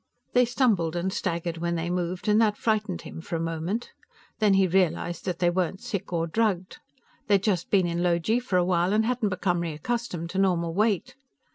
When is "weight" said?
10.73-11.13